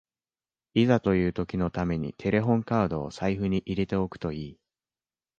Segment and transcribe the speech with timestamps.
[0.73, 4.59] いざという時のためにテレホンカードを財布に入れておくといい